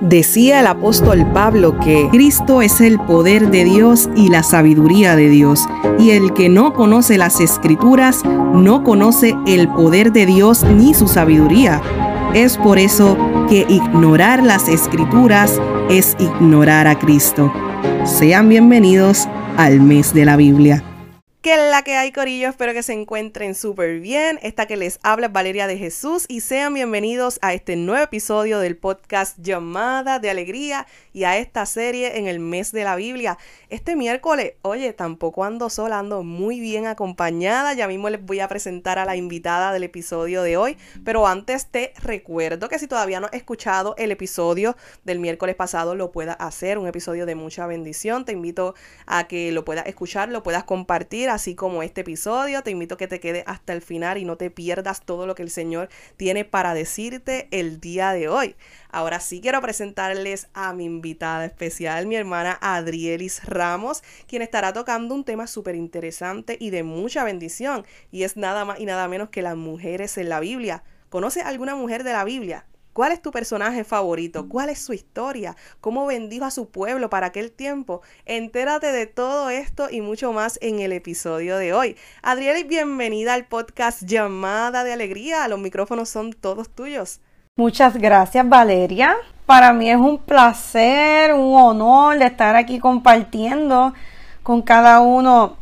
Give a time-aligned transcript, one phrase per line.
[0.00, 5.30] Decía el apóstol Pablo que Cristo es el poder de Dios y la sabiduría de
[5.30, 5.66] Dios,
[5.98, 11.08] y el que no conoce las escrituras no conoce el poder de Dios ni su
[11.08, 11.80] sabiduría.
[12.34, 13.16] Es por eso
[13.48, 17.50] que ignorar las escrituras es ignorar a Cristo.
[18.04, 19.26] Sean bienvenidos
[19.56, 20.84] al mes de la Biblia.
[21.46, 22.48] ¿Qué es la que hay, Corillo?
[22.48, 24.40] Espero que se encuentren súper bien.
[24.42, 28.58] Esta que les habla es Valeria de Jesús y sean bienvenidos a este nuevo episodio
[28.58, 33.38] del podcast Llamada de Alegría y a esta serie en el mes de la Biblia.
[33.68, 37.74] Este miércoles, oye, tampoco ando sola, ando muy bien acompañada.
[37.74, 41.66] Ya mismo les voy a presentar a la invitada del episodio de hoy, pero antes
[41.66, 46.38] te recuerdo que si todavía no has escuchado el episodio del miércoles pasado, lo puedas
[46.40, 48.24] hacer, un episodio de mucha bendición.
[48.24, 48.74] Te invito
[49.06, 52.62] a que lo puedas escuchar, lo puedas compartir así como este episodio.
[52.62, 55.34] Te invito a que te quedes hasta el final y no te pierdas todo lo
[55.34, 58.56] que el Señor tiene para decirte el día de hoy.
[58.90, 65.14] Ahora sí quiero presentarles a mi invitada especial, mi hermana Adrielis Ramos, quien estará tocando
[65.14, 69.28] un tema súper interesante y de mucha bendición, y es nada más y nada menos
[69.28, 70.82] que las mujeres en la Biblia.
[71.10, 72.66] ¿Conoces alguna mujer de la Biblia?
[72.96, 74.48] ¿Cuál es tu personaje favorito?
[74.48, 75.54] ¿Cuál es su historia?
[75.82, 78.00] ¿Cómo bendijo a su pueblo para aquel tiempo?
[78.24, 81.96] Entérate de todo esto y mucho más en el episodio de hoy.
[82.22, 85.46] Adriel, bienvenida al podcast Llamada de Alegría.
[85.46, 87.20] Los micrófonos son todos tuyos.
[87.56, 89.14] Muchas gracias Valeria.
[89.44, 93.92] Para mí es un placer, un honor de estar aquí compartiendo
[94.42, 95.58] con cada uno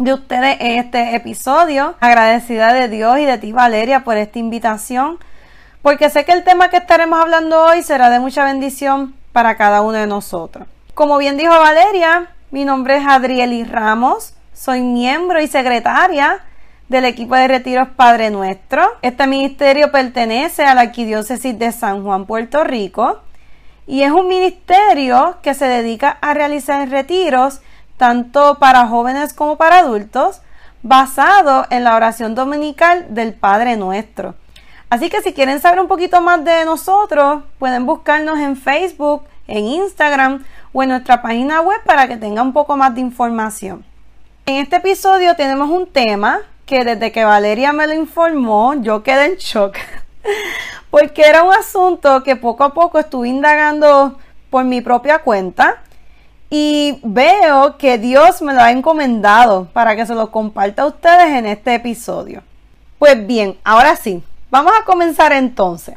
[0.00, 1.94] de ustedes este episodio.
[2.00, 5.20] Agradecida de Dios y de ti Valeria por esta invitación
[5.84, 9.82] porque sé que el tema que estaremos hablando hoy será de mucha bendición para cada
[9.82, 10.66] uno de nosotros.
[10.94, 16.40] Como bien dijo Valeria, mi nombre es Adrieli Ramos, soy miembro y secretaria
[16.88, 18.82] del equipo de retiros Padre Nuestro.
[19.02, 23.20] Este ministerio pertenece a la Arquidiócesis de San Juan, Puerto Rico,
[23.86, 27.60] y es un ministerio que se dedica a realizar retiros
[27.98, 30.40] tanto para jóvenes como para adultos,
[30.82, 34.34] basado en la oración dominical del Padre Nuestro.
[34.94, 39.64] Así que si quieren saber un poquito más de nosotros, pueden buscarnos en Facebook, en
[39.64, 43.84] Instagram o en nuestra página web para que tengan un poco más de información.
[44.46, 49.32] En este episodio tenemos un tema que desde que Valeria me lo informó, yo quedé
[49.32, 49.76] en shock.
[50.92, 54.16] Porque era un asunto que poco a poco estuve indagando
[54.48, 55.82] por mi propia cuenta
[56.50, 61.36] y veo que Dios me lo ha encomendado para que se lo comparta a ustedes
[61.36, 62.44] en este episodio.
[63.00, 64.22] Pues bien, ahora sí,
[64.54, 65.96] Vamos a comenzar entonces.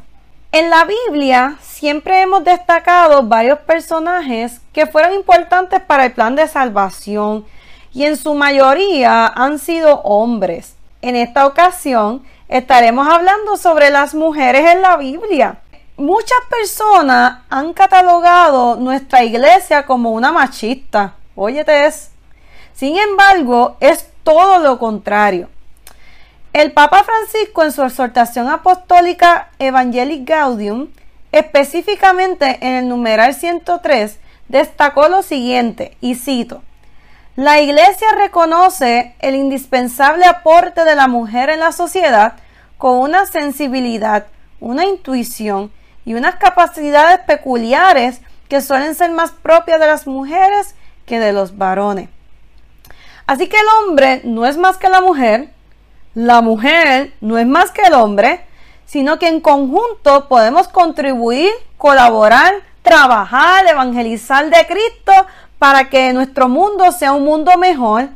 [0.50, 6.48] En la Biblia siempre hemos destacado varios personajes que fueron importantes para el plan de
[6.48, 7.46] salvación
[7.92, 10.74] y en su mayoría han sido hombres.
[11.02, 15.60] En esta ocasión estaremos hablando sobre las mujeres en la Biblia.
[15.96, 21.14] Muchas personas han catalogado nuestra iglesia como una machista.
[21.36, 22.10] Óyete es.
[22.74, 25.48] Sin embargo, es todo lo contrario.
[26.58, 30.88] El Papa Francisco en su exhortación apostólica Evangelii Gaudium,
[31.30, 36.64] específicamente en el numeral 103, destacó lo siguiente, y cito,
[37.36, 42.32] La Iglesia reconoce el indispensable aporte de la mujer en la sociedad
[42.76, 44.26] con una sensibilidad,
[44.58, 45.70] una intuición
[46.04, 50.74] y unas capacidades peculiares que suelen ser más propias de las mujeres
[51.06, 52.08] que de los varones.
[53.28, 55.50] Así que el hombre no es más que la mujer,
[56.18, 58.40] la mujer no es más que el hombre,
[58.86, 65.12] sino que en conjunto podemos contribuir, colaborar, trabajar, evangelizar de Cristo
[65.60, 68.08] para que nuestro mundo sea un mundo mejor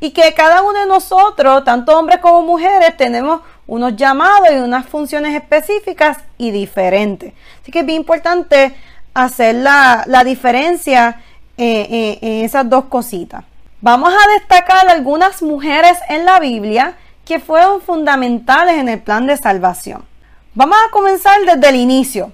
[0.00, 4.86] y que cada uno de nosotros, tanto hombres como mujeres, tenemos unos llamados y unas
[4.86, 7.34] funciones específicas y diferentes.
[7.60, 8.74] Así que es bien importante
[9.12, 11.20] hacer la, diferencia
[11.58, 13.44] eh, eh, en esas dos cositas.
[13.82, 16.96] Vamos a destacar algunas mujeres en la Biblia
[17.32, 20.04] que fueron fundamentales en el plan de salvación.
[20.52, 22.30] Vamos a comenzar desde el inicio,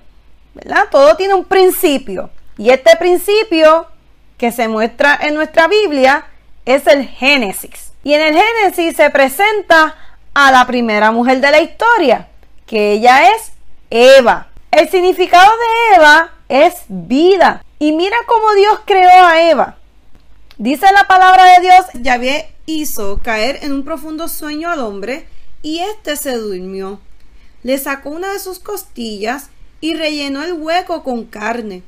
[0.54, 0.86] ¿verdad?
[0.91, 3.87] Todo tiene un principio y este principio
[4.38, 6.26] que se muestra en nuestra Biblia
[6.64, 7.93] es el Génesis.
[8.02, 9.94] Y en el Génesis se presenta
[10.34, 12.26] a la primera mujer de la historia,
[12.67, 13.52] que ella es
[13.90, 14.49] Eva.
[14.72, 17.62] El significado de Eva es vida.
[17.78, 19.76] Y mira cómo Dios creó a Eva.
[20.58, 25.25] Dice la palabra de Dios, Yahvé hizo caer en un profundo sueño al hombre
[25.62, 27.00] y éste se durmió.
[27.62, 29.50] Le sacó una de sus costillas
[29.81, 31.84] y rellenó el hueco con carne.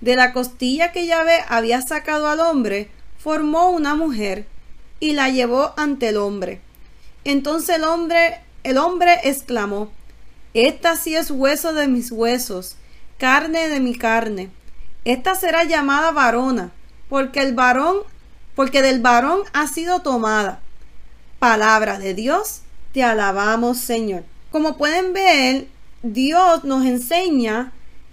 [0.00, 2.88] De la costilla que Yahvé había sacado al hombre,
[3.18, 4.46] formó una mujer
[4.98, 6.62] y la llevó ante el hombre.
[7.24, 9.92] Entonces el hombre, el hombre exclamó,
[10.54, 12.76] Esta sí es hueso de mis huesos
[13.18, 14.48] carne de mi carne.
[15.04, 16.72] Esta será llamada varona,
[17.10, 17.98] porque el varón,
[18.54, 20.60] porque del varón ha sido tomada.
[21.38, 22.62] Palabra de Dios,
[22.92, 24.24] te alabamos, Señor.
[24.50, 25.66] Como pueden ver,
[26.02, 27.72] Dios nos enseña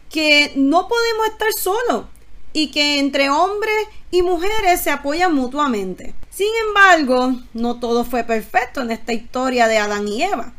[0.09, 2.05] que no podemos estar solos
[2.53, 6.15] y que entre hombres y mujeres se apoyan mutuamente.
[6.31, 10.53] Sin embargo, no todo fue perfecto en esta historia de Adán y Eva.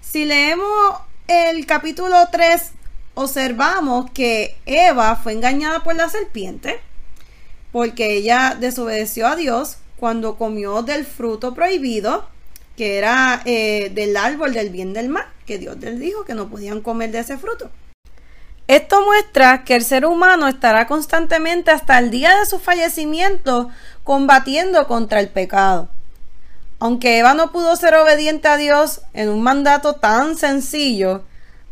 [0.00, 0.96] Si leemos
[1.26, 2.72] el capítulo 3,
[3.14, 6.80] observamos que Eva fue engañada por la serpiente
[7.76, 12.26] porque ella desobedeció a Dios cuando comió del fruto prohibido,
[12.74, 16.48] que era eh, del árbol del bien del mal, que Dios les dijo que no
[16.48, 17.70] podían comer de ese fruto.
[18.66, 23.68] Esto muestra que el ser humano estará constantemente hasta el día de su fallecimiento
[24.04, 25.90] combatiendo contra el pecado.
[26.78, 31.24] Aunque Eva no pudo ser obediente a Dios en un mandato tan sencillo,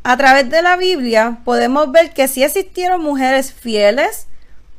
[0.02, 4.26] a través de la Biblia podemos ver que sí existieron mujeres fieles,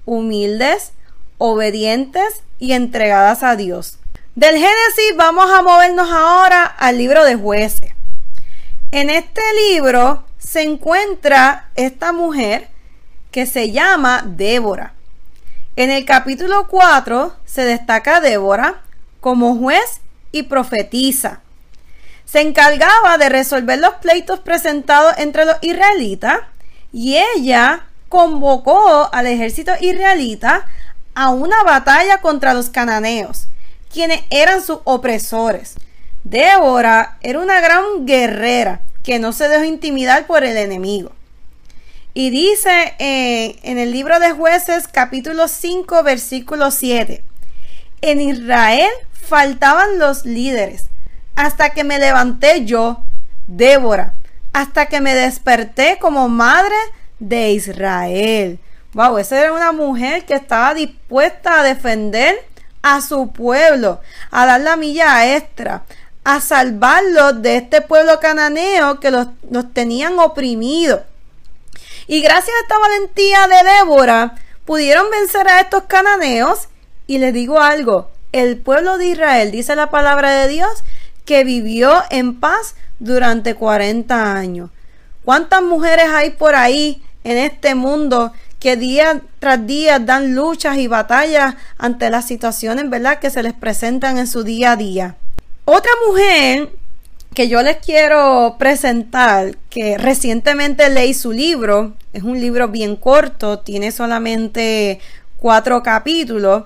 [0.06, 0.92] humildes,
[1.38, 4.00] obedientes y entregadas a Dios.
[4.36, 7.94] Del Génesis vamos a movernos ahora al libro de jueces.
[8.92, 9.42] En este
[9.72, 12.70] libro se encuentra esta mujer
[13.32, 14.94] que se llama Débora.
[15.76, 18.82] En el capítulo 4 se destaca Débora
[19.20, 21.42] como juez y profetiza.
[22.26, 26.40] Se encargaba de resolver los pleitos presentados entre los israelitas
[26.94, 30.66] y ella convocó al ejército israelita
[31.16, 33.48] a una batalla contra los cananeos,
[33.92, 35.76] quienes eran sus opresores.
[36.24, 41.12] Débora era una gran guerrera que no se dejó intimidar por el enemigo.
[42.14, 47.24] Y dice eh, en el libro de jueces capítulo 5 versículo 7,
[48.02, 50.86] en Israel faltaban los líderes,
[51.36, 53.04] hasta que me levanté yo,
[53.48, 54.14] Débora,
[54.54, 56.76] hasta que me desperté como madre
[57.20, 58.60] de Israel.
[58.96, 62.34] Wow, esa era una mujer que estaba dispuesta a defender
[62.82, 64.00] a su pueblo,
[64.32, 65.84] a dar la milla extra,
[66.24, 69.28] a salvarlos de este pueblo cananeo que los,
[69.74, 71.02] tenían oprimidos.
[72.08, 76.70] Y gracias a esta valentía de Débora, pudieron vencer a estos cananeos.
[77.06, 80.86] Y les digo algo, el pueblo de Israel, dice la palabra de Dios,
[81.26, 84.70] que vivió en paz durante 40 años.
[85.26, 88.32] ¿Cuántas mujeres hay por ahí en este mundo
[88.66, 93.54] que día tras día dan luchas y batallas ante las situaciones, ¿verdad?, que se les
[93.54, 95.18] presentan en su día a día?
[95.66, 96.72] Otra mujer
[97.36, 103.60] que yo les quiero presentar, que recientemente leí su libro, es un libro bien corto,
[103.60, 105.00] tiene solamente
[105.38, 106.64] cuatro capítulos,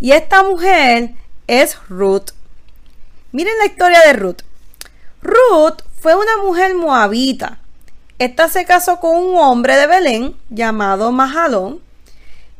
[0.00, 1.14] y esta mujer
[1.46, 2.32] es Ruth.
[3.32, 4.42] Miren la historia de Ruth.
[5.22, 7.57] Ruth fue una mujer moabita.
[8.18, 11.80] Esta se casó con un hombre de Belén llamado Mahalón.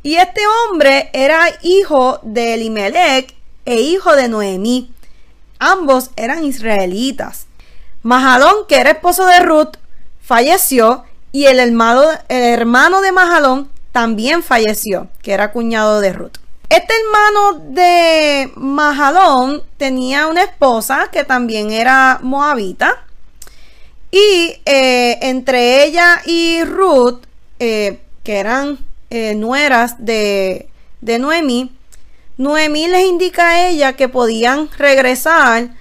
[0.03, 3.35] Y este hombre era hijo de Elimelech
[3.65, 4.93] e hijo de Noemí.
[5.59, 7.47] Ambos eran israelitas.
[8.03, 9.75] Mahalón, que era esposo de Ruth,
[10.21, 11.03] falleció
[11.33, 16.37] y el hermano, el hermano de Mahalón también falleció, que era cuñado de Ruth.
[16.69, 23.05] Este hermano de Mahalón tenía una esposa que también era moabita.
[24.11, 27.21] Y eh, entre ella y Ruth,
[27.59, 28.79] eh, que eran
[29.09, 30.69] eh, nueras de,
[31.01, 31.71] de Noemí,
[32.37, 35.71] Noemí les indica a ella que podían regresar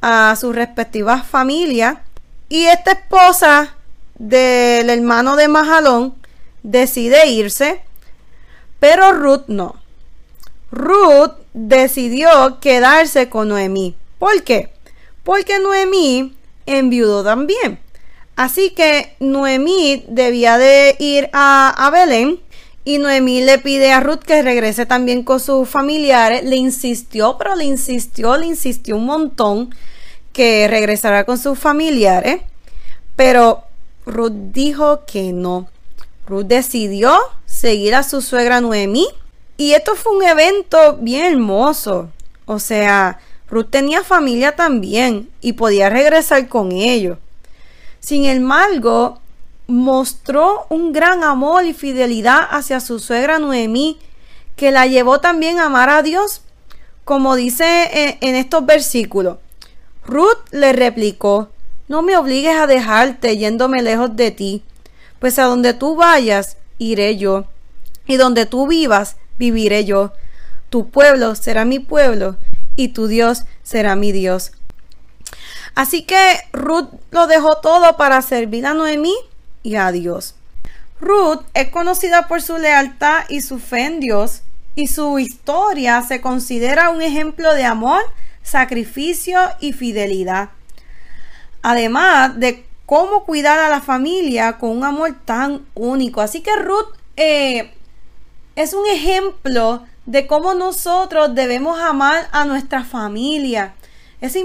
[0.00, 1.98] a sus respectivas familias
[2.48, 3.74] y esta esposa
[4.18, 6.14] del hermano de Majalón
[6.62, 7.82] decide irse,
[8.80, 9.76] pero Ruth no.
[10.70, 13.96] Ruth decidió quedarse con Noemí.
[14.18, 14.72] ¿Por qué?
[15.22, 16.36] Porque Noemí
[16.76, 17.78] enviudó también.
[18.36, 22.40] Así que Noemí debía de ir a, a Belén
[22.88, 26.42] y Noemí le pide a Ruth que regrese también con sus familiares.
[26.44, 29.74] Le insistió, pero le insistió, le insistió un montón
[30.32, 32.40] que regresara con sus familiares.
[33.14, 33.64] Pero
[34.06, 35.68] Ruth dijo que no.
[36.26, 39.06] Ruth decidió seguir a su suegra Noemí.
[39.58, 42.08] Y esto fue un evento bien hermoso.
[42.46, 47.18] O sea, Ruth tenía familia también y podía regresar con ellos.
[48.00, 49.20] Sin embargo,
[49.66, 53.98] mostró un gran amor y fidelidad hacia su suegra Noemí,
[54.56, 56.42] que la llevó también a amar a Dios,
[57.04, 59.38] como dice en, estos versículos.
[60.04, 61.50] Ruth le replicó,
[61.86, 64.62] no me obligues a dejarte yéndome lejos de ti,
[65.18, 67.44] pues a donde tú vayas, iré yo,
[68.06, 70.12] y donde tú vivas, viviré yo.
[70.70, 72.36] Tu pueblo será mi pueblo,
[72.78, 74.52] y tu Dios será mi Dios.
[75.74, 79.14] Así que Ruth lo dejó todo para servir a Noemí
[79.64, 80.36] y a Dios.
[81.00, 84.42] Ruth es conocida por su lealtad y su fe en Dios
[84.76, 88.00] y su historia se considera un ejemplo de amor,
[88.44, 90.50] sacrificio y fidelidad.
[91.62, 96.20] Además de cómo cuidar a la familia con un amor tan único.
[96.20, 97.72] Así que Ruth eh,
[98.54, 103.74] es un ejemplo de cómo nosotros debemos amar a nuestra familia.
[104.20, 104.38] esa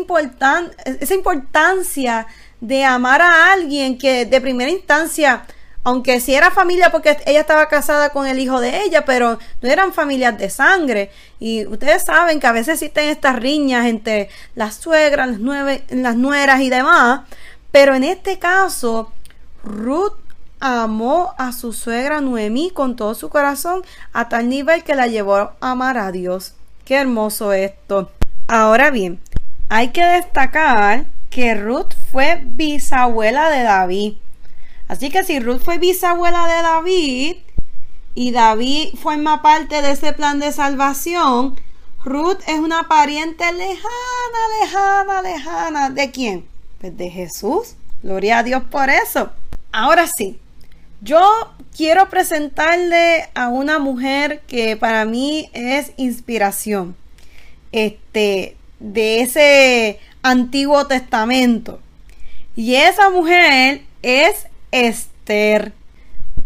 [1.13, 2.27] importancia
[2.59, 5.45] de amar a alguien que de primera instancia,
[5.85, 9.69] aunque sí era familia porque ella estaba casada con el hijo de ella, pero no
[9.69, 11.11] eran familias de sangre.
[11.39, 16.17] Y ustedes saben que a veces existen estas riñas entre las suegras, las, nueve, las
[16.17, 17.21] nueras y demás.
[17.71, 19.13] Pero en este caso,
[19.63, 20.22] Ruth
[20.65, 23.81] amó a su suegra Noemí con todo su corazón
[24.13, 26.53] a tal nivel que la llevó a amar a Dios.
[26.85, 28.09] Qué hermoso esto.
[28.47, 29.19] Ahora bien,
[29.67, 34.13] hay que destacar que Ruth fue bisabuela de David.
[34.87, 37.37] Así que si Ruth fue bisabuela de David
[38.15, 41.59] y David forma parte de ese plan de salvación,
[42.05, 43.81] Ruth es una pariente lejana,
[44.61, 45.89] lejana, lejana.
[45.89, 46.45] ¿De quién?
[46.79, 47.75] Pues de Jesús.
[48.01, 49.31] Gloria a Dios por eso.
[49.73, 50.39] Ahora sí,
[51.03, 56.95] yo quiero presentarle a una mujer que para mí es inspiración.
[57.71, 61.79] Este, de ese Antiguo Testamento.
[62.55, 65.73] Y esa mujer es Esther.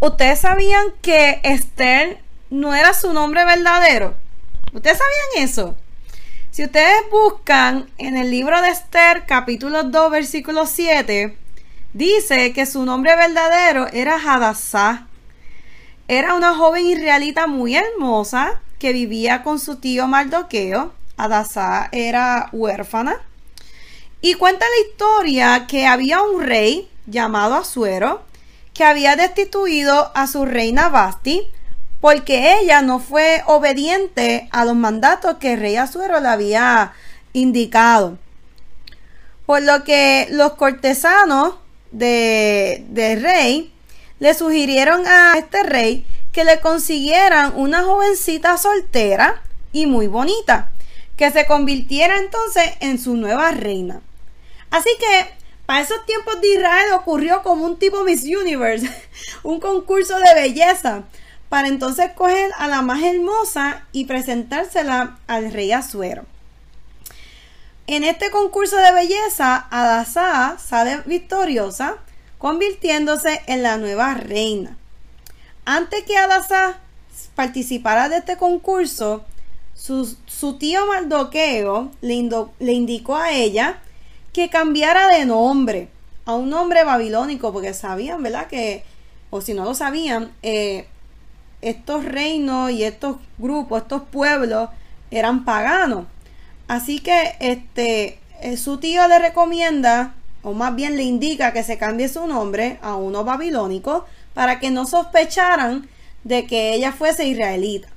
[0.00, 4.14] ¿Ustedes sabían que Esther no era su nombre verdadero?
[4.72, 5.76] ¿Ustedes sabían eso?
[6.50, 11.36] Si ustedes buscan en el libro de Esther, capítulo 2, versículo 7,
[11.92, 15.06] dice que su nombre verdadero era Hadassah.
[16.06, 20.92] Era una joven israelita muy hermosa que vivía con su tío Mardoqueo.
[21.16, 23.20] Hadassah era huérfana.
[24.20, 28.22] Y cuenta la historia que había un rey llamado Asuero
[28.74, 31.50] que había destituido a su reina Basti
[32.00, 36.92] porque ella no fue obediente a los mandatos que el rey Asuero le había
[37.32, 38.18] indicado.
[39.46, 41.54] Por lo que los cortesanos
[41.90, 43.72] de, del rey
[44.18, 49.42] le sugirieron a este rey que le consiguieran una jovencita soltera
[49.72, 50.70] y muy bonita,
[51.16, 54.00] que se convirtiera entonces en su nueva reina.
[54.70, 55.26] Así que
[55.66, 58.88] para esos tiempos de Israel ocurrió como un tipo Miss Universe,
[59.42, 61.04] un concurso de belleza
[61.48, 66.24] para entonces coger a la más hermosa y presentársela al rey Azuero.
[67.90, 71.96] En este concurso de belleza, Adasá sale victoriosa,
[72.36, 74.76] convirtiéndose en la nueva reina.
[75.64, 76.80] Antes que Adasá
[77.34, 79.24] participara de este concurso,
[79.74, 82.28] su, tío Mardoqueo le,
[82.58, 83.80] le indicó a ella
[84.34, 85.88] que cambiara de nombre
[86.26, 88.48] a un nombre babilónico, porque sabían, ¿verdad?
[88.48, 88.84] Que,
[89.30, 90.88] o si no lo sabían, eh,
[91.62, 94.68] estos reinos y estos grupos, estos pueblos
[95.10, 96.04] eran paganos.
[96.68, 101.78] Así que este eh, su tío le recomienda o más bien le indica que se
[101.78, 105.88] cambie su nombre a uno babilónico para que no sospecharan
[106.24, 107.88] de que ella fuese israelita.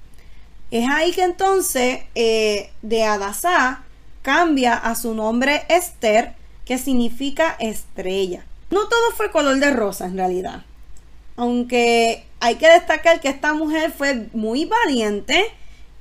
[0.71, 3.83] Es ahí que entonces eh, de Adasá
[4.21, 6.33] cambia a su nombre Esther,
[6.65, 8.45] que significa estrella.
[8.69, 10.63] No todo fue color de rosa en realidad.
[11.35, 15.45] Aunque hay que destacar que esta mujer fue muy valiente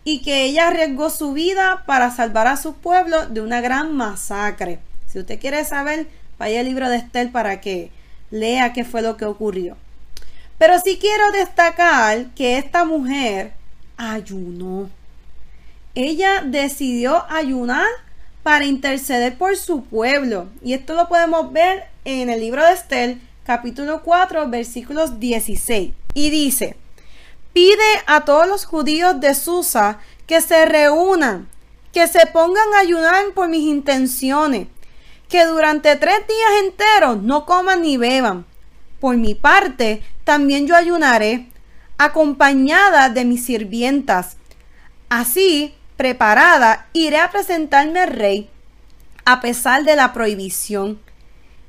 [0.04, 4.78] y que ella arriesgó su vida para salvar a su pueblo de una gran masacre.
[5.07, 6.07] Si usted quiere saber,
[6.38, 7.90] vaya al libro de Esther para que
[8.30, 9.76] lea qué fue lo que ocurrió.
[10.59, 13.52] Pero sí quiero destacar que esta mujer
[13.97, 14.90] ayunó.
[15.95, 17.88] Ella decidió ayunar
[18.42, 20.49] para interceder por su pueblo.
[20.62, 25.92] Y esto lo podemos ver en el libro de Esther, capítulo 4, versículos 16.
[26.14, 26.76] Y dice,
[27.52, 31.49] pide a todos los judíos de Susa que se reúnan,
[31.92, 34.69] que se pongan a ayunar por mis intenciones,
[35.28, 38.47] que durante tres días enteros no coman ni beban.
[39.00, 41.49] Por mi parte, también yo ayunaré,
[41.99, 44.37] acompañada de mis sirvientas.
[45.09, 48.50] Así, preparada, iré a presentarme al rey,
[49.25, 51.00] a pesar de la prohibición.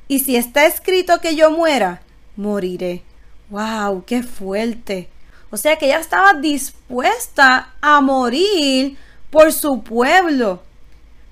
[0.08, 2.02] Y si está escrito que yo muera,
[2.36, 3.04] moriré.
[3.50, 4.04] ¡Wow!
[4.06, 5.11] ¡Qué fuerte!
[5.52, 8.98] O sea que ella estaba dispuesta a morir
[9.30, 10.62] por su pueblo.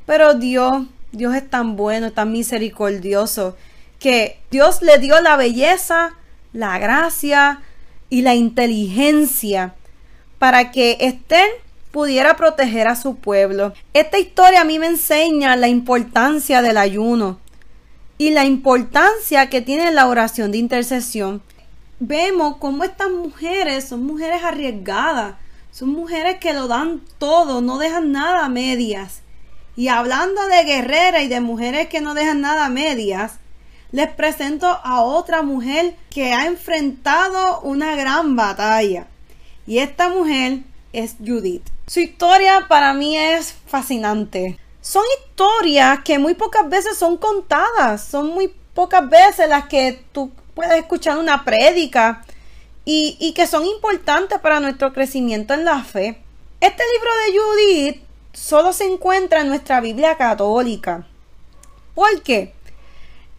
[0.05, 3.55] Pero Dios, Dios es tan bueno, tan misericordioso,
[3.99, 6.15] que Dios le dio la belleza,
[6.53, 7.61] la gracia
[8.09, 9.75] y la inteligencia
[10.37, 11.47] para que Esther
[11.91, 13.73] pudiera proteger a su pueblo.
[13.93, 17.39] Esta historia a mí me enseña la importancia del ayuno
[18.17, 21.41] y la importancia que tiene la oración de intercesión.
[21.99, 25.35] Vemos cómo estas mujeres son mujeres arriesgadas,
[25.71, 29.21] son mujeres que lo dan todo, no dejan nada a medias.
[29.75, 33.33] Y hablando de guerreras y de mujeres que no dejan nada a medias,
[33.91, 39.07] les presento a otra mujer que ha enfrentado una gran batalla.
[39.65, 40.59] Y esta mujer
[40.93, 41.67] es Judith.
[41.87, 44.59] Su historia para mí es fascinante.
[44.81, 50.31] Son historias que muy pocas veces son contadas, son muy pocas veces las que tú
[50.59, 52.21] puedes escuchar una prédica
[52.83, 56.21] y, y que son importantes para nuestro crecimiento en la fe.
[56.59, 58.01] Este libro de Judith
[58.33, 61.07] solo se encuentra en nuestra Biblia católica.
[61.95, 62.53] ¿Por qué?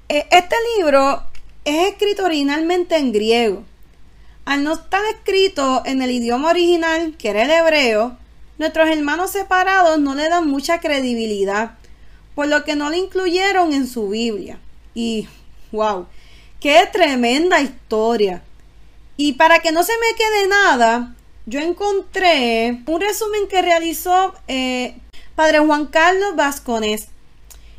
[0.09, 1.23] E, este libro
[1.67, 3.65] es escrito originalmente en griego.
[4.47, 8.17] Al no estar escrito en el idioma original, que era el hebreo,
[8.57, 11.73] nuestros hermanos separados no le dan mucha credibilidad,
[12.35, 14.59] por lo que no le incluyeron en su Biblia.
[14.95, 15.29] Y,
[15.71, 16.07] wow,
[16.61, 18.43] qué tremenda historia.
[19.17, 21.15] Y para que no se me quede nada,
[21.47, 24.95] yo encontré un resumen que realizó eh,
[25.35, 27.09] Padre Juan Carlos Vascones.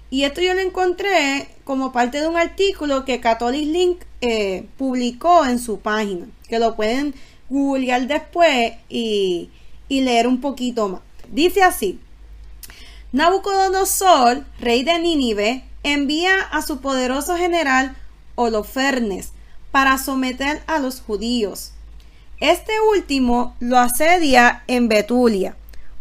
[0.10, 5.46] Y esto yo lo encontré como parte de un artículo que Catholic Link eh, publicó
[5.46, 7.16] en su página, que lo pueden
[7.50, 9.50] googlear después y,
[9.88, 11.02] y leer un poquito más.
[11.30, 12.00] Dice así,
[13.14, 17.96] Nabucodonosor, rey de Nínive, envía a su poderoso general
[18.36, 19.32] Holofernes
[19.72, 21.72] para someter a los judíos.
[22.40, 25.56] Este último lo asedia en Betulia,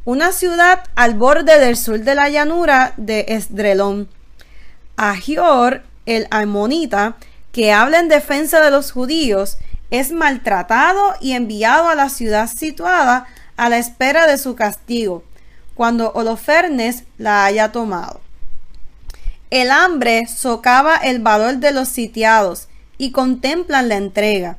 [0.05, 4.09] una ciudad al borde del sur de la llanura de Esdrelón.
[4.97, 7.17] Agior, el armonita,
[7.53, 9.59] que habla en defensa de los judíos,
[9.91, 15.23] es maltratado y enviado a la ciudad situada a la espera de su castigo,
[15.75, 18.21] cuando Holofernes la haya tomado.
[19.51, 24.59] El hambre socava el valor de los sitiados y contemplan la entrega.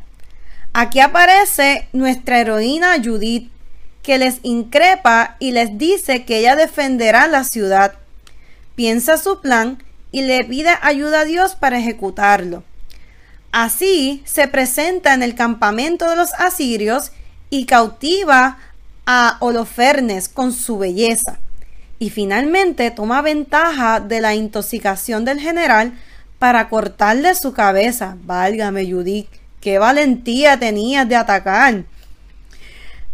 [0.74, 3.52] Aquí aparece nuestra heroína Judith,
[4.04, 7.94] que les increpa y les dice que ella defenderá la ciudad.
[8.76, 12.64] Piensa su plan y le pide ayuda a Dios para ejecutarlo.
[13.52, 17.12] Así se presenta en el campamento de los asirios
[17.50, 18.58] y cautiva
[19.06, 21.40] a Holofernes con su belleza.
[22.02, 25.94] Y finalmente toma ventaja de la intoxicación del general
[26.40, 28.18] para cortarle su cabeza.
[28.24, 31.84] Válgame, Judith, qué valentía tenías de atacar.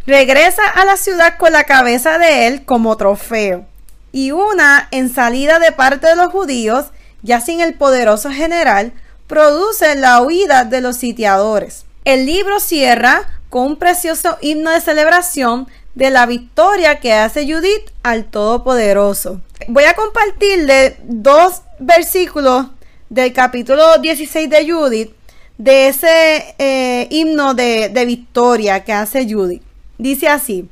[0.05, 3.65] Regresa a la ciudad con la cabeza de él como trofeo
[4.13, 6.85] y una en salida de parte de los judíos,
[7.23, 8.93] ya sin el poderoso general,
[9.27, 11.83] produce la huida de los sitiadores.
[12.05, 17.91] El libro cierra con un precioso himno de celebración de la victoria que hace Judith
[18.03, 19.41] al Todopoderoso.
[19.67, 22.67] Voy a compartirle dos versículos
[23.09, 25.15] del capítulo 16 de Judith,
[25.57, 29.63] de ese eh, himno de, de victoria que hace Judith.
[29.97, 30.69] Dice así,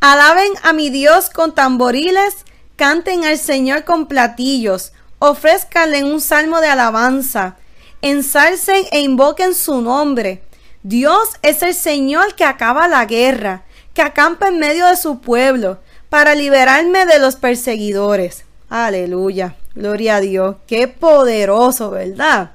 [0.00, 2.38] alaben a mi Dios con tamboriles,
[2.74, 7.56] canten al Señor con platillos, ofrezcanle un salmo de alabanza,
[8.02, 10.42] ensalcen e invoquen su nombre.
[10.82, 13.64] Dios es el Señor que acaba la guerra,
[13.94, 18.44] que acampa en medio de su pueblo, para liberarme de los perseguidores.
[18.70, 22.52] Aleluya, gloria a Dios, qué poderoso, ¿verdad?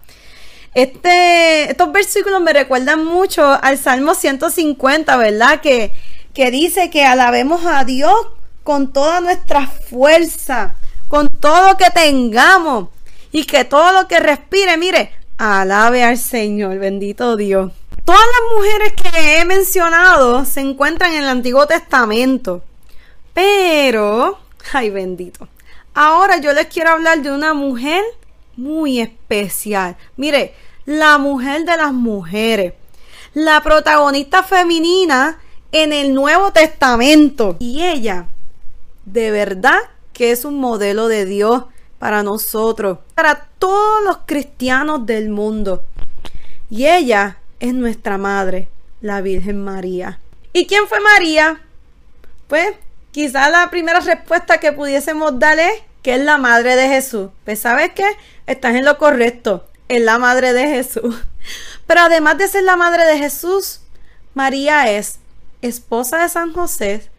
[0.73, 5.61] Este, estos versículos me recuerdan mucho al Salmo 150, ¿verdad?
[5.61, 5.91] Que,
[6.33, 8.15] que dice que alabemos a Dios
[8.63, 10.75] con toda nuestra fuerza,
[11.07, 12.89] con todo lo que tengamos
[13.31, 17.71] y que todo lo que respire, mire, alabe al Señor, bendito Dios.
[18.05, 22.61] Todas las mujeres que he mencionado se encuentran en el Antiguo Testamento,
[23.33, 24.39] pero,
[24.73, 25.47] ay bendito,
[25.93, 28.03] ahora yo les quiero hablar de una mujer
[28.57, 29.95] muy especial.
[30.17, 30.53] Mire,
[30.85, 32.73] la mujer de las mujeres,
[33.33, 35.39] la protagonista femenina
[35.71, 37.55] en el Nuevo Testamento.
[37.59, 38.27] Y ella,
[39.05, 39.79] de verdad,
[40.11, 41.63] que es un modelo de Dios
[41.99, 45.83] para nosotros, para todos los cristianos del mundo.
[46.69, 48.67] Y ella es nuestra madre,
[48.99, 50.19] la Virgen María.
[50.51, 51.61] ¿Y quién fue María?
[52.49, 52.73] Pues
[53.11, 57.29] quizá la primera respuesta que pudiésemos darle es que es la madre de Jesús.
[57.45, 58.05] Pues sabes qué?
[58.47, 59.65] Estás en lo correcto.
[59.87, 61.15] Es la madre de Jesús.
[61.87, 63.79] Pero además de ser la madre de Jesús,
[64.33, 65.19] María es
[65.61, 67.09] esposa de San José,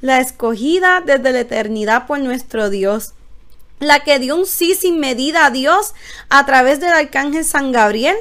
[0.00, 3.14] la escogida desde la eternidad por nuestro Dios,
[3.80, 5.92] la que dio un sí sin medida a Dios
[6.28, 8.16] a través del arcángel San Gabriel,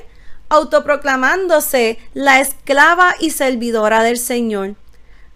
[0.50, 4.76] autoproclamándose la esclava y servidora del Señor,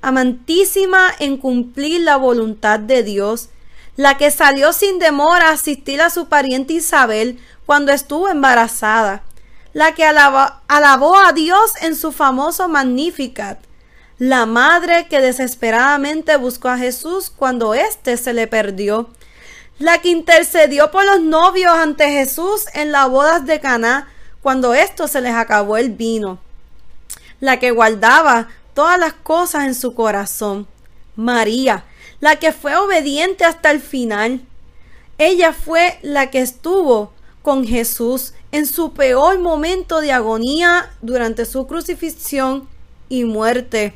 [0.02, 3.50] amantísima en cumplir la voluntad de Dios,
[3.98, 9.24] la que salió sin demora a asistir a su pariente Isabel cuando estuvo embarazada,
[9.74, 13.60] la que alabó a Dios en su famoso Magnificat,
[14.18, 19.10] la madre que desesperadamente buscó a Jesús cuando éste se le perdió,
[19.80, 24.08] la que intercedió por los novios ante Jesús en las bodas de Caná
[24.42, 26.40] cuando esto se les acabó el vino,
[27.40, 30.68] la que guardaba todas las cosas en su corazón,
[31.16, 31.86] María,
[32.20, 34.42] la que fue obediente hasta el final.
[35.18, 41.68] Ella fue la que estuvo con Jesús en su peor momento de agonía durante su
[41.68, 42.68] crucifixión
[43.10, 43.96] y muerte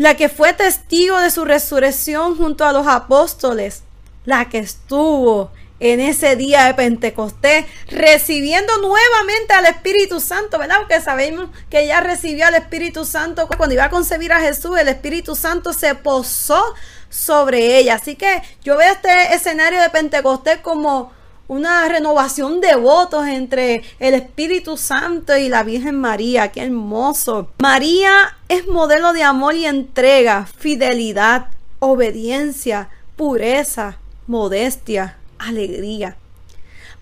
[0.00, 3.82] la que fue testigo de su resurrección junto a los apóstoles,
[4.24, 5.50] la que estuvo
[5.80, 10.76] en ese día de Pentecostés, recibiendo nuevamente al Espíritu Santo, ¿verdad?
[10.78, 14.88] Porque sabemos que ella recibió al Espíritu Santo cuando iba a concebir a Jesús, el
[14.88, 16.62] Espíritu Santo se posó
[17.08, 17.94] sobre ella.
[17.94, 21.12] Así que yo veo este escenario de Pentecostés como
[21.48, 26.52] una renovación de votos entre el Espíritu Santo y la Virgen María.
[26.52, 27.50] Qué hermoso.
[27.58, 31.48] María es modelo de amor y entrega, fidelidad,
[31.80, 36.16] obediencia, pureza, modestia, alegría.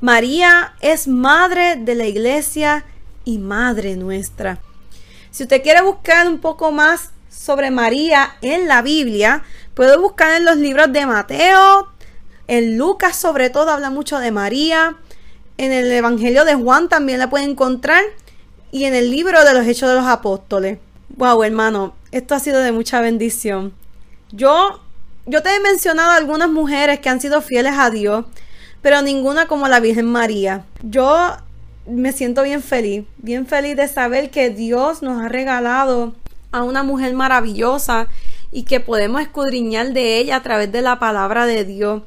[0.00, 2.84] María es madre de la iglesia
[3.24, 4.58] y madre nuestra.
[5.30, 9.42] Si usted quiere buscar un poco más sobre María en la Biblia,
[9.74, 11.88] puede buscar en los libros de Mateo,
[12.48, 14.96] en Lucas sobre todo habla mucho de María.
[15.58, 18.02] En el Evangelio de Juan también la pueden encontrar.
[18.72, 20.78] Y en el libro de los Hechos de los Apóstoles.
[21.16, 23.74] Wow, hermano, esto ha sido de mucha bendición.
[24.32, 24.80] Yo,
[25.28, 28.24] yo te he mencionado algunas mujeres que han sido fieles a Dios,
[28.80, 30.64] pero ninguna como la Virgen María.
[30.82, 31.36] Yo
[31.86, 36.14] me siento bien feliz, bien feliz de saber que Dios nos ha regalado
[36.50, 38.08] a una mujer maravillosa
[38.50, 42.02] y que podemos escudriñar de ella a través de la palabra de Dios.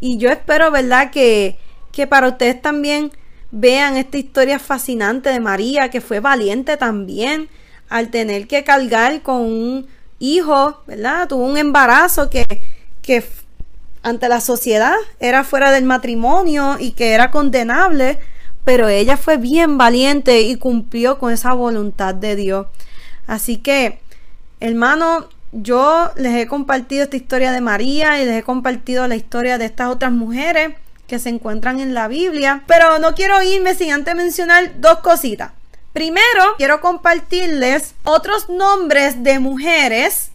[0.00, 1.10] Y yo espero, ¿verdad?
[1.10, 1.56] Que,
[1.90, 3.10] que para ustedes también
[3.50, 7.48] vean esta historia fascinante de María, que fue valiente también
[7.88, 9.86] al tener que cargar con un
[10.18, 11.28] hijo, ¿verdad?
[11.28, 12.46] Tuvo un embarazo que,
[13.02, 13.24] que
[14.02, 18.18] ante la sociedad era fuera del matrimonio y que era condenable,
[18.64, 22.66] pero ella fue bien valiente y cumplió con esa voluntad de Dios.
[23.26, 24.00] Así que,
[24.60, 29.58] hermano, yo les he compartido esta historia de María y les he compartido la historia
[29.58, 30.74] de estas otras mujeres
[31.06, 35.52] que se encuentran en la Biblia, pero no quiero irme sin antes mencionar dos cositas.
[35.98, 40.30] Primero, quiero compartirles otros nombres de mujeres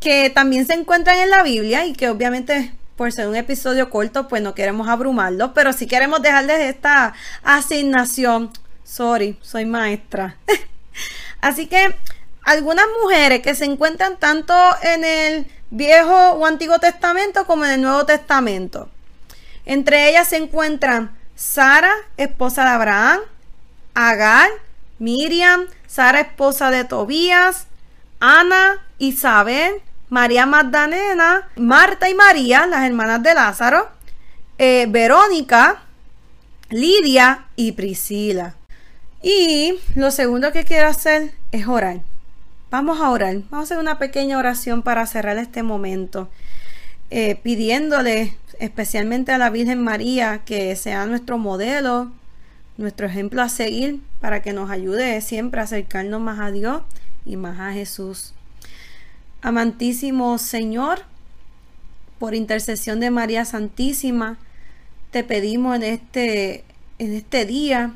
[0.00, 4.26] que también se encuentran en la Biblia y que obviamente por ser un episodio corto,
[4.26, 8.50] pues no queremos abrumarlos, pero sí queremos dejarles esta asignación.
[8.84, 10.38] Sorry, soy maestra.
[11.42, 11.94] Así que
[12.42, 17.82] algunas mujeres que se encuentran tanto en el Viejo o Antiguo Testamento como en el
[17.82, 18.88] Nuevo Testamento.
[19.66, 23.20] Entre ellas se encuentran Sara, esposa de Abraham,
[23.94, 24.48] Agar,
[24.98, 27.66] Miriam, Sara, esposa de Tobías,
[28.20, 33.88] Ana, Isabel, María Magdalena, Marta y María, las hermanas de Lázaro,
[34.58, 35.82] eh, Verónica,
[36.70, 38.54] Lidia y Priscila.
[39.22, 42.00] Y lo segundo que quiero hacer es orar.
[42.70, 46.28] Vamos a orar, vamos a hacer una pequeña oración para cerrar este momento,
[47.10, 52.10] eh, pidiéndole especialmente a la Virgen María que sea nuestro modelo,
[52.76, 56.82] nuestro ejemplo a seguir, para que nos ayude siempre a acercarnos más a Dios
[57.24, 58.34] y más a Jesús.
[59.42, 61.00] Amantísimo Señor,
[62.18, 64.38] por intercesión de María Santísima,
[65.10, 66.64] te pedimos en este,
[66.98, 67.94] en este día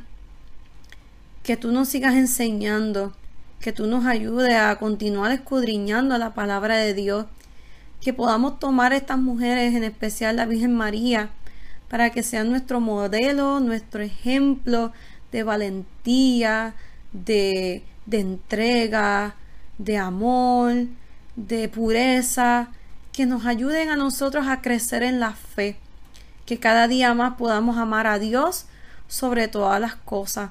[1.43, 3.13] que tú nos sigas enseñando
[3.61, 7.27] que tú nos ayudes a continuar escudriñando la palabra de Dios,
[8.01, 11.29] que podamos tomar estas mujeres, en especial la Virgen María,
[11.91, 14.93] para que sean nuestro modelo, nuestro ejemplo
[15.33, 16.75] de valentía,
[17.13, 19.35] de, de entrega,
[19.79, 20.87] de amor,
[21.35, 22.69] de pureza,
[23.13, 25.77] que nos ayuden a nosotros a crecer en la fe,
[26.47, 28.67] que cada día más podamos amar a Dios
[29.09, 30.51] sobre todas las cosas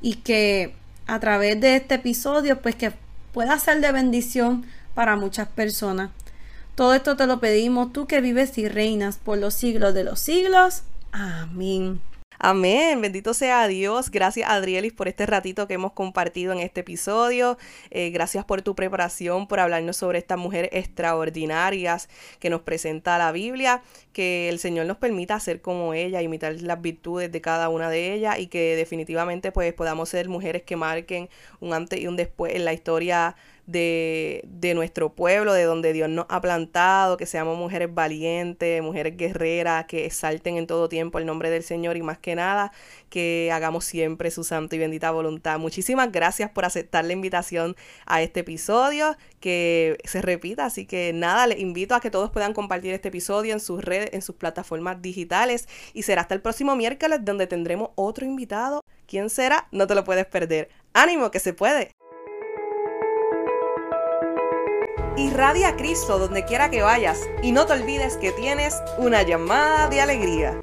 [0.00, 0.74] y que
[1.06, 2.92] a través de este episodio, pues que
[3.32, 6.10] pueda ser de bendición para muchas personas.
[6.74, 10.18] Todo esto te lo pedimos tú que vives y reinas por los siglos de los
[10.18, 10.82] siglos.
[11.12, 12.00] Amén.
[12.40, 14.10] Amén, bendito sea Dios.
[14.10, 17.56] Gracias Adrielis por este ratito que hemos compartido en este episodio.
[17.90, 22.08] Eh, gracias por tu preparación, por hablarnos sobre estas mujeres extraordinarias
[22.40, 23.82] que nos presenta la Biblia.
[24.12, 28.12] Que el Señor nos permita ser como ella, imitar las virtudes de cada una de
[28.14, 31.28] ellas y que definitivamente pues podamos ser mujeres que marquen
[31.60, 36.08] un antes y un después en la historia de, de nuestro pueblo, de donde Dios
[36.08, 41.26] nos ha plantado, que seamos mujeres valientes, mujeres guerreras, que exalten en todo tiempo el
[41.26, 42.72] nombre del Señor y más que nada
[43.14, 45.60] que hagamos siempre su santa y bendita voluntad.
[45.60, 51.46] Muchísimas gracias por aceptar la invitación a este episodio, que se repita, así que nada,
[51.46, 55.00] les invito a que todos puedan compartir este episodio en sus redes, en sus plataformas
[55.00, 58.80] digitales y será hasta el próximo miércoles donde tendremos otro invitado.
[59.06, 59.68] ¿Quién será?
[59.70, 60.68] No te lo puedes perder.
[60.92, 62.03] ¡Ánimo que se puede!
[65.16, 69.88] Irradia a Cristo donde quiera que vayas y no te olvides que tienes una llamada
[69.88, 70.58] de alegría.